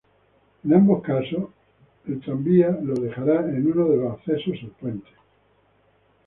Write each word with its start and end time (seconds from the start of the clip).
En 0.65 0.73
ambos 0.73 1.03
casos 1.03 1.51
el 2.07 2.19
tranvía 2.21 2.69
lo 2.71 2.95
dejará 2.95 3.41
en 3.47 3.67
uno 3.71 3.87
de 3.87 3.97
los 3.97 4.13
accesos 4.13 4.57
al 4.63 4.71
puente. 4.71 5.11